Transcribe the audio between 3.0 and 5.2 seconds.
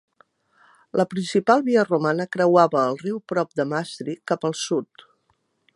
riu prop de Maastricht, cap al sud.